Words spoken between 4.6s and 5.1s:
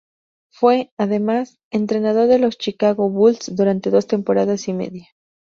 y media.